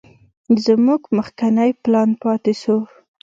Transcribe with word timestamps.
زموږ 0.65 1.01
مخکينى 1.17 1.69
پلان 1.83 2.09
پاته 2.21 2.53
سو. 2.61 2.75